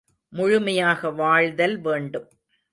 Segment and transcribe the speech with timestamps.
[0.33, 2.29] முழுமையாக வாழ்தல் வேண்டும்.